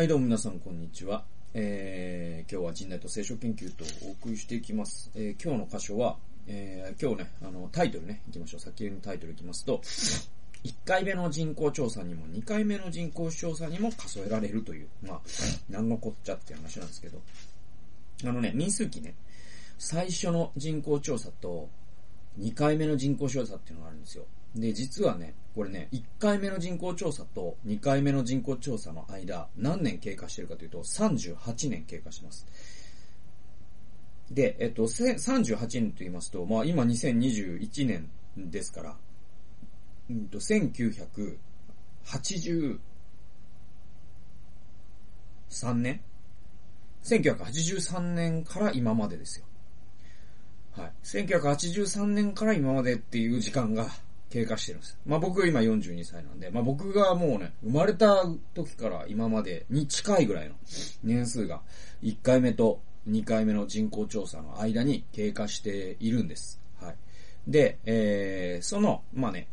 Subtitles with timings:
[0.00, 1.24] はい、どうも皆さん、こんにちは。
[1.52, 5.10] えー、今日は人代と聖書研究とお送りしていきます。
[5.14, 8.60] えー、今日の箇所は、えー、今日ね、あの、タイトルね、行きましょう。
[8.60, 9.82] 先のタイトル行きますと、
[10.64, 15.20] 1回目の人口調査にも2回目の人口調査にも数えられるという、まあ、
[15.68, 17.20] なんのこっちゃって話なんですけど、
[18.24, 19.12] あのね、民数記ね、
[19.78, 21.68] 最初の人口調査と
[22.38, 24.24] 2回目の人口調査っていうのがあるんですよ。
[24.54, 32.46] で、実はね、これね、1回目の人口調査と2回目の人口調査の間、何年経過してるかというと、38年経過します。
[34.30, 38.96] で、えっと、38年と言いますと、まあ今2021年ですから、
[40.08, 42.78] うんと、1983
[45.74, 46.00] 年
[47.02, 49.46] ?1983 年から今までですよ。
[50.76, 50.92] はい。
[51.02, 53.88] 1983年から今までっていう時間が
[54.30, 54.98] 経過してるんです。
[55.04, 60.54] まあ僕今42歳なんで、まあ僕がもうね、生まれた時から今までに近いぐらいの
[61.02, 61.62] 年数が
[62.02, 66.60] 1回目と2回目の人口調査の間に経過しているんです。
[66.80, 66.96] はい。
[67.48, 69.48] で、えー、その、まあね、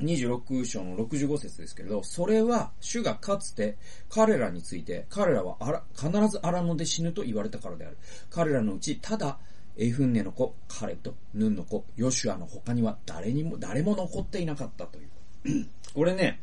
[0.00, 3.76] 26章の65節ですけれど、それは主がかつて
[4.08, 7.98] 彼らについて、彼らはあら必ず荒野で死ぬと言われたからである。
[8.30, 9.38] 彼らのうち、ただ、
[9.78, 15.66] エフンネの子、彼とヌンの子、ヨシュアの他には誰にも、誰も残っていなかったという。
[15.94, 16.40] これね、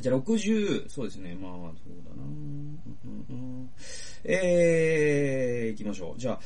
[0.00, 1.70] じゃあ60、そうですね、まあ、そう
[2.08, 3.70] だなうんうんうん
[4.24, 6.18] えー、行きましょう。
[6.18, 6.40] じゃあ、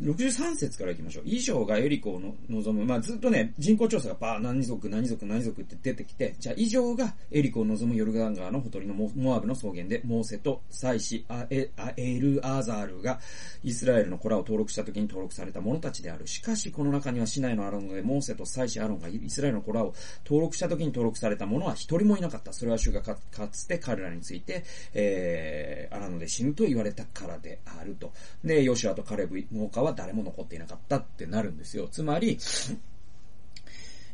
[0.00, 1.24] 63節から行きましょう。
[1.26, 2.84] 以上がエリコをの望む。
[2.84, 13.20] まあ、ずっとね、人口調査がバー、何族、何族、何族って出てきて、じゃあ以上がエリコを望むヨルダン川のほとりのモアブの草原で、モーセと祭司アエアエルアザールが
[13.62, 16.26] イスラエルの子らを登録した時に登録された者たちである。
[16.26, 22.52] しかし、この中には市内のアロンで、モーセと祭司アロンがイスラエルの子らを登録した時に登録された者は一人もいなかった。
[22.52, 23.16] それは主がか
[23.50, 28.12] つて彼らについて、えー、アラノで死ぬと言われたからであると。
[28.44, 31.88] で、ヨシアとカレブの他はは誰も残っていなかったってなるんですよ。
[31.90, 32.38] つまり、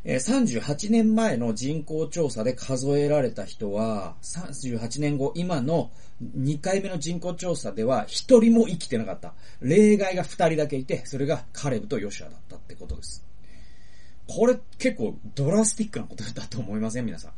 [0.05, 5.91] 38年前の人口調査で数えられた人は、38年後、今の
[6.37, 8.09] 2回目の人口調査では1
[8.41, 9.34] 人も生きてなかった。
[9.60, 13.25] 例外が2人だけいて、それがカレブとヨシュアだったってことです。
[14.27, 17.06] これ結構ドラスティックなことだと思いません？
[17.06, 17.33] 皆さん。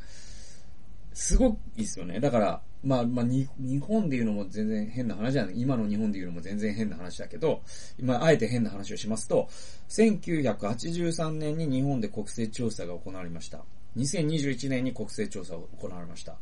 [1.15, 2.21] すごくいいですよね。
[2.21, 3.49] だから、まあ、まあ、日
[3.81, 5.61] 本で言うのも全然変な話じゃない。
[5.61, 7.63] 今の日本で言うのも全然変な話だけど、
[8.03, 9.49] まあ、えて変な話をしますと、
[9.89, 13.65] 1983年に日本で国勢調査が行われました。
[13.97, 16.37] 2021年に国勢調査が行われました。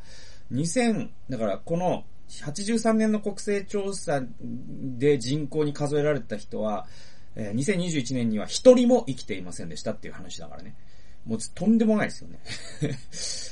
[0.52, 6.86] 2000、だからこの83年の国勢調査で人口に数えられた人は、
[7.36, 10.74] 2021年には一人も生きていませんでしたっていう話だからね。
[11.26, 12.40] もうとんでもないですよね。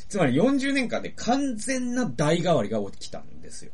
[0.09, 3.73] つまり40年間で完全な代替わりが起きたんですよ。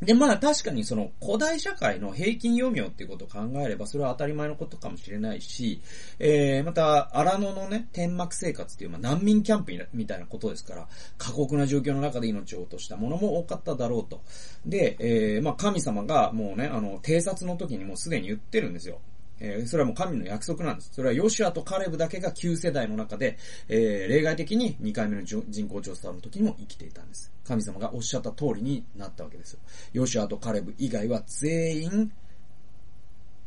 [0.00, 5.80] で、まあ確かにその古代社会の平均余命っていうことを考えればそれは当たり前のことかもしれないし、
[6.18, 14.22] えー、また荒野のね、天幕生活っていう、まあ難民キャンプみたいなことですから、過酷な状況の中で命を落としたものも多かっただろうと。
[14.66, 19.00] で、えー、まあ神様がもうね、あの、偵察の時にもうすでに言ってるんですよ。
[19.40, 20.90] えーそれはもう神の約束なんです。
[20.92, 27.32] それはヨシュアとカレブだけが旧世代の中で、えー例外的に2回目の人人口調査の時にも生きていたんです。
[27.46, 29.60] 神様がおっしゃった通りになったわけですよ。
[29.92, 32.12] ヨシュアとカレブ以外は全員、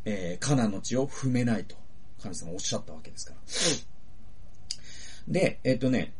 [0.06, 1.76] えーカナンの地を踏めないと、
[2.22, 3.40] 神様おっしゃったわけですから。
[5.28, 6.14] で、えっ、とね、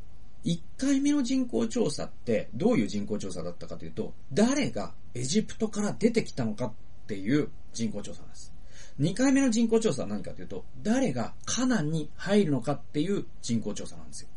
[0.46, 6.74] 1回目の人口調査ってどういう人口調査だったかというと、誰がエジプトから出てきたのかっ
[7.08, 8.54] ていう人口調査なんです。
[9.00, 14.30] 2回目の人口調査は何かというと、誰がカナンに入るのかっていう人口調査なんですよ。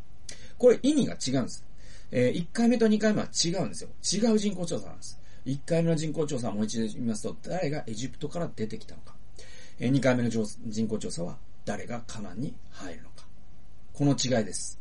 [0.57, 1.65] これ意味が違うんです。
[2.11, 3.89] え1回目と2回目は違うんですよ。
[4.01, 5.19] 違う人口調査なんです。
[5.45, 9.15] 1回目の人口調査はもう一度言いますと、誰がエジプトから出てきたのか。
[9.79, 13.25] え2回目の人口調査は、誰がカナンに入るのか。
[13.93, 14.79] この違いです。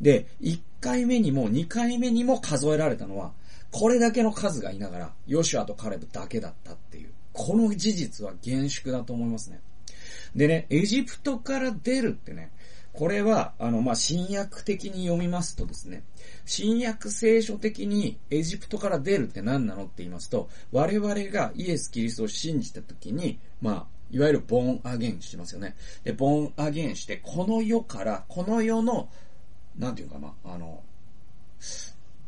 [0.00, 3.32] で、1回目にも2回目にも数えられたのは、
[3.70, 7.10] これだけの数がいながら、ヨシュアとカレブだけだったっていう。
[7.32, 9.60] この事実は厳粛だと思いますね。
[10.34, 12.50] でね、エジプトから出るってね、
[12.92, 16.02] これは、あの、まあ、新約的に読みますとですね、
[16.46, 25.76] 新約聖書的にエジプトから出るって何なのって言いますと、我々がイエス・キリストを信じた時に、まあ、いわゆるボーンアゲンしてますよね。
[26.02, 29.08] で、ボーンアゲンして、この世から、この世の、
[29.78, 30.82] なんていうかな、あの、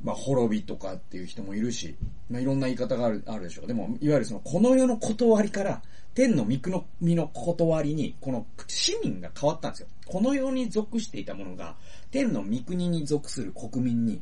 [0.02, 1.94] まあ、滅びとかっていう人もいるし、
[2.30, 3.66] まあ、いろんな言い方がある、あるでしょう。
[3.66, 5.82] でも、いわゆるその、この世の断りから、
[6.14, 9.88] 天の御の身の断りに、この市民が変わったんですよ。
[10.06, 11.76] この世に属していたものが、
[12.10, 14.20] 天の御国に属する国民に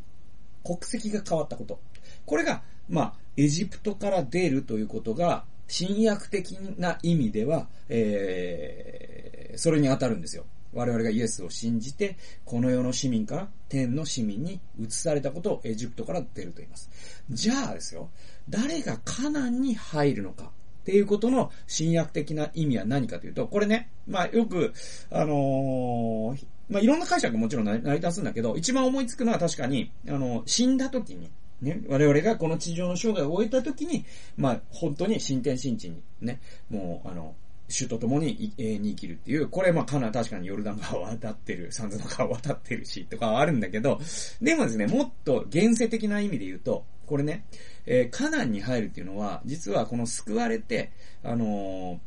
[0.64, 1.80] 国籍が変わったこと。
[2.26, 10.44] これが、まあ、エジプトから出るということが、侵略的な意味では、えー、それに当たるんですよ。
[10.72, 16.90] 我々がイエスを信じて、この世の市民から天の市民に移されたことをエジプトから出ると言います。
[17.30, 18.10] じゃあですよ、
[18.48, 24.72] 誰がカナンに入るのかっていうことの侵略的な意味は何かというと、これね、まあよく、
[25.10, 31.30] あのー、まあいろんな解釈ももちろん成り立つんだけど、一番思いつくのは確かに、あの、死んだ時に、
[31.60, 34.04] ね、我々がこの地上の生涯を終えた時に、
[34.36, 37.34] まあ本当に新天新地にね、もうあの、
[37.68, 44.00] 主と共に永遠に生きるっていう、これまあかな確かにヨルダン川渡ってる、サンズの川渡ってるし、とかはあるんだけど、
[44.40, 47.44] でもですね、もっと現世的な意味で言うと、これね、
[47.86, 50.92] えー、カナンに入るっていうのは、実はこの救われて、
[51.22, 51.98] あのー、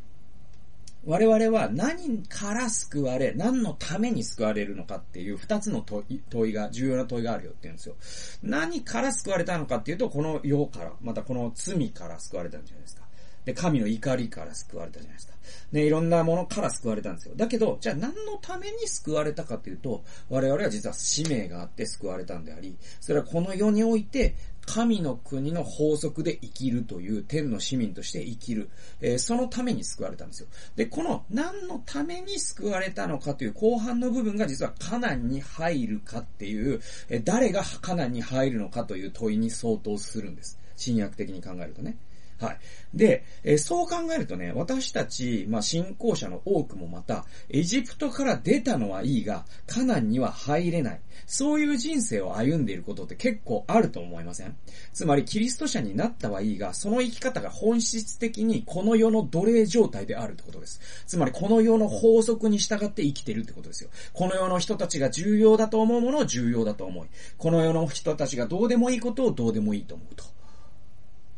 [1.06, 6.06] 我々は何から救われ、何のために救われるのかっていう二つの問
[6.50, 7.96] いが、重要な問いがあるよって言うんですよ。
[8.44, 13.02] 何から救われたのかっていうと、この世から、またこの罪から救われたんじゃないですか。
[13.46, 15.34] で、神の怒りから救われたじゃないですか。
[15.72, 17.36] ね、いろんなものから救われたんですよ。
[17.36, 24.36] だけど、じゃあ何のために救われたかというと、我々は実は使命があって救われたんであり、それはこの世において、
[24.66, 28.70] 神の国の法則で生きるという天の市民として生きる。
[29.02, 30.48] えー、そのために救われたんですよ。
[30.76, 36.80] で、この何のために救われたのかという後半の部分が実はカナンに入るかっていう、
[37.10, 40.60] えー、誰がカナンに入るのかという問いに相当するんです。
[40.76, 41.98] 新約的に考えるとね。
[42.42, 42.58] はい。
[42.94, 51.02] で、え、そう考えるとね、私たち、まあ、信仰者の多くもまた、エジプトから出たのはいいが、カナンには入れない。
[51.28, 54.56] そういう人生を歩んでいることって結構あると思いません？
[54.92, 60.82] つまり、キリスト者になったはいいが、その生き方が本質的にこの世の奴隷状態であるってことです。
[61.06, 63.92] つまり、この世の法則に従って生きてるってことですよ。
[64.14, 70.24] この世の人たちが重要だと思うものを重要だと思い、この世の人たちがどうでもいいことをどうでもいいと思うと。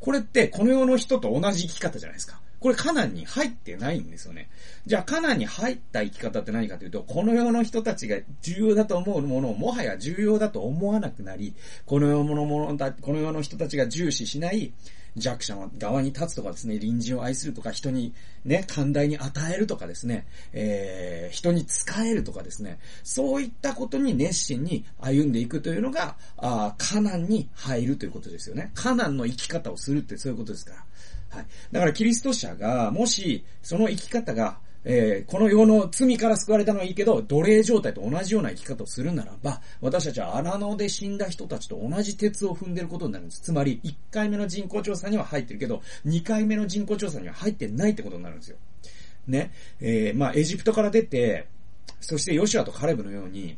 [0.03, 2.41] これってこの世の人と同じ生き方じゃないですか。
[2.59, 4.49] これカナンに入ってないんですよね。
[4.85, 11.55] じゃあカナンに入った生き方って何かというと、この世の人たちが重要だと思うものをもはや重要だと思わなくなり、
[11.85, 14.73] この世のものだ、この世の人たちが重視しない、
[15.15, 18.13] 弱者の側に立つとかですね、隣人を愛するとか、人に
[18.45, 28.71] ね、寛大に与えるとかですね、えー、人に仕えるとかですね、そういったことに熱心に歩んでいくというのが、あカナンに入るということですよね。
[28.73, 30.85] カナンの生き方をするってそういうことですから。
[31.37, 31.45] はい。
[31.71, 43.41] だからキリスト者が、もし、その生き方が、えー、この世の罪から救われたのはいいけど、奴隷状態と同じような生き方をするならば、私たちは荒野で死んだ人たちと同じ鉄を踏んでることになるんです。
[43.41, 48.57] つまり、1回目の人口調査には入ってるけど、2回目の人口調査には入ってないってことになるんですよ。
[49.27, 49.51] ね。
[49.79, 51.47] えー、まあ、エジプトから出て、
[52.01, 53.57] そしてヨシアとカレブのように、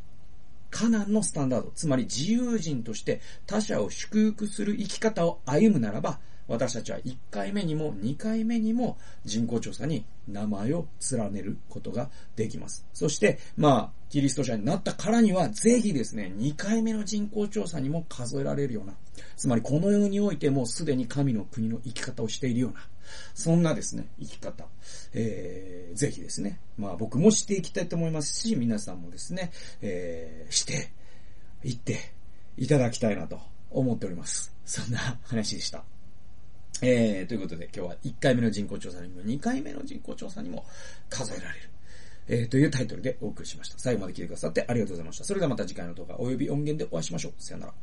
[0.69, 12.85] カナンのスタンダード、つまり自由人として他者を祝福する生き方を歩むならば、私たちは1回目にも2回目にも人口調査に名前を連ねることができます。
[12.93, 18.93] そして、まあ、キリスト者になったからには、ぜひですね、2回目の人口調査にも数えられるような、
[19.35, 22.79] つまりこの世においてもすでに神の国の生き方をしているような、
[23.33, 24.65] そんなですね、生き方、
[25.13, 29.51] えー、ぜひですね、まあ僕もしていきたいと思いますし、皆さんもですね、
[29.81, 30.89] えー、して、
[31.65, 31.99] いって
[32.57, 33.39] いただきたいなと
[33.71, 34.53] 思っております。
[34.65, 35.83] そんな話でした。
[36.81, 40.65] えー、ということで今日は1回目の人口調査にも2回目の人口調査にも
[41.09, 41.69] 数えられる。
[42.27, 43.77] えー、というタイトルでお送りしました。
[43.77, 45.23] 最後まで聞いてくださってありがとうございました。
[45.23, 47.33] それではまた次回の動画及び音源でお会いしましょう。
[47.37, 47.73] さよなら。